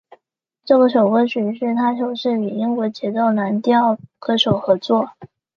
[0.65, 5.11] 这首歌曲是他首次与英国节奏蓝调歌手合作。